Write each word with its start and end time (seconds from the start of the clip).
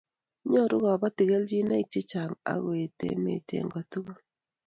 Nyoru 0.51 0.77
kobotik 0.83 1.27
kelchinoik 1.29 1.87
chechang 1.93 2.31
akoet 2.51 2.97
emet 3.09 3.47
eng 3.57 3.71
kotugul 3.73 4.19